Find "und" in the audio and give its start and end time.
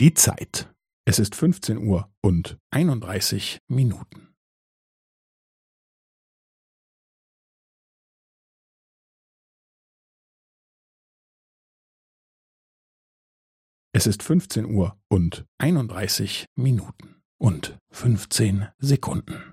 2.22-2.56, 15.08-15.44, 17.36-17.76